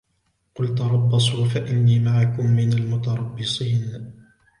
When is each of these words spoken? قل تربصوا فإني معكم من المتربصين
قل 0.55 0.75
تربصوا 0.75 1.45
فإني 1.45 1.99
معكم 1.99 2.45
من 2.45 2.73
المتربصين 2.73 4.13